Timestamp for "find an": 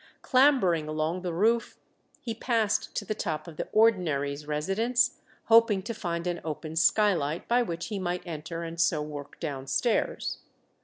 5.93-6.41